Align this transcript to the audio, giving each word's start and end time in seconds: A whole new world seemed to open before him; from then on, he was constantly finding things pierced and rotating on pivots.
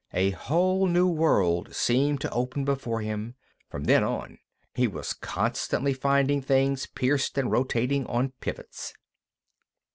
A 0.15 0.31
whole 0.31 0.87
new 0.87 1.05
world 1.07 1.75
seemed 1.75 2.21
to 2.21 2.31
open 2.31 2.65
before 2.65 3.01
him; 3.01 3.35
from 3.69 3.83
then 3.83 4.03
on, 4.03 4.39
he 4.73 4.87
was 4.87 5.13
constantly 5.13 5.93
finding 5.93 6.41
things 6.41 6.87
pierced 6.87 7.37
and 7.37 7.51
rotating 7.51 8.07
on 8.07 8.31
pivots. 8.41 8.95